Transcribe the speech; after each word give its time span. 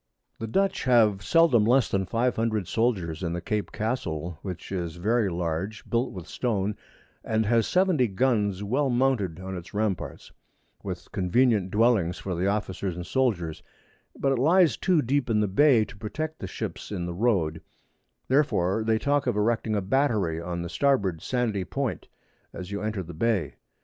The 0.39 0.47
Dutch 0.47 0.85
have 0.85 1.23
seldom 1.23 1.63
less 1.63 1.87
than 1.87 2.07
500 2.07 2.67
Soldiers 2.67 3.21
in 3.21 3.33
the 3.33 3.39
Cape 3.39 3.71
Castle, 3.71 4.39
which 4.41 4.71
is 4.71 4.95
very 4.95 5.29
large, 5.29 5.87
built 5.87 6.11
with 6.11 6.25
Stone, 6.25 6.75
and 7.23 7.45
has 7.45 7.67
70 7.67 8.07
Guns 8.07 8.63
well 8.63 8.89
mounted 8.89 9.39
on 9.39 9.55
its 9.55 9.75
Ramparts, 9.75 10.31
with 10.81 11.11
convenient 11.11 11.69
Dwellings 11.69 12.17
for 12.17 12.33
the 12.33 12.47
Officers 12.47 12.95
and 12.95 13.05
Soldiers; 13.05 13.61
but 14.17 14.31
it 14.31 14.39
lies 14.39 14.75
too 14.75 15.03
deep 15.03 15.29
in 15.29 15.39
the 15.39 15.47
Bay 15.47 15.85
to 15.85 15.95
protect 15.95 16.39
the 16.39 16.47
Ships 16.47 16.91
in 16.91 17.05
the 17.05 17.13
Road; 17.13 17.61
therefore 18.27 18.83
they 18.83 18.97
talk 18.97 19.27
of 19.27 19.35
erecting 19.37 19.75
a 19.75 19.81
Battery 19.83 20.41
on 20.41 20.63
the 20.63 20.69
Starboard 20.69 21.21
sandy 21.21 21.63
Point, 21.63 22.07
as 22.53 22.71
you 22.71 22.81
enter 22.81 23.03
the 23.03 23.13
Bay. 23.13 23.53